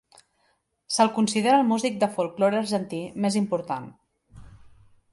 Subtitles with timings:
[0.95, 3.89] Se'l considera el músic de folklore argentí més important.